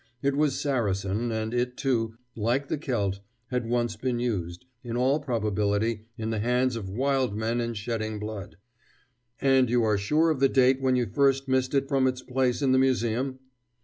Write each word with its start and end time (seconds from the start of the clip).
It 0.23 0.35
was 0.35 0.59
Saracen, 0.59 1.31
and 1.31 1.53
it, 1.53 1.77
too, 1.77 2.15
like 2.35 2.69
the 2.69 2.77
celt, 2.79 3.19
had 3.51 3.67
once 3.69 3.95
been 3.95 4.17
used, 4.17 4.65
in 4.83 4.97
all 4.97 5.19
probability, 5.19 6.07
in 6.17 6.31
the 6.31 6.39
hands 6.39 6.75
of 6.75 6.89
wild 6.89 7.35
men 7.37 7.61
in 7.61 7.75
shedding 7.75 8.17
blood. 8.17 8.57
"And 9.41 9.69
you 9.69 9.83
are 9.83 9.99
sure 9.99 10.31
of 10.31 10.39
the 10.39 10.49
date 10.49 10.81
when 10.81 10.95
you 10.95 11.05
first 11.05 11.47
missed 11.47 11.75
it 11.75 11.87
from 11.87 12.07
its 12.07 12.23
place 12.23 12.63
in 12.63 12.71
the 12.71 12.79
museum?" 12.79 13.37